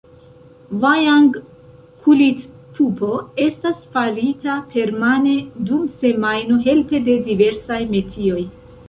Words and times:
Vajang-Kulit-pupo 0.83 3.09
estas 3.43 3.83
farita 3.97 4.55
permane 4.71 5.35
dum 5.69 5.85
semajno 5.99 6.59
helpe 6.65 7.03
de 7.11 7.19
diversaj 7.29 7.79
metioj. 7.93 8.41